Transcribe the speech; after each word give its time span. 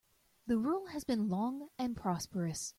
The 0.47 0.57
rule 0.57 0.87
has 0.87 1.03
been 1.03 1.29
long 1.29 1.67
and 1.77 1.95
prosperous. 1.95 2.69